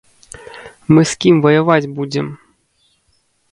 Мы 0.95 1.01
з 1.11 1.19
кім 1.27 1.35
ваяваць 1.47 1.91
будзем? 2.01 2.27